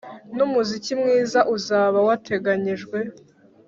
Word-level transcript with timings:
n’umuziki 0.35 0.91
mwiza 1.01 1.39
uzaba 1.55 1.99
wateganyijwe 2.07 2.97